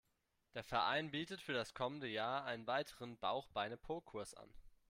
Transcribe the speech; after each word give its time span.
Der 0.55 0.63
Verein 0.63 1.11
bietet 1.11 1.43
für 1.43 1.53
das 1.53 1.75
kommende 1.75 2.07
Jahr 2.07 2.43
einen 2.45 2.65
weiteren 2.65 3.19
Bauch-Beine-Po-Kurs 3.19 4.33
an. 4.33 4.49